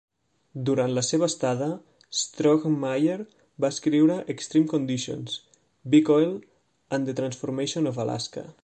Durant 0.67 0.93
la 0.97 1.01
seva 1.07 1.27
estada, 1.31 1.67
Strohmeyer 2.21 3.19
va 3.65 3.71
escriure 3.77 4.17
"Extreme 4.35 4.73
Conditions: 4.73 5.37
Big 5.97 6.13
Oil 6.19 6.37
and 6.97 7.13
the 7.13 7.21
Transformation 7.23 7.93
of 7.93 8.07
Alaska". 8.07 8.49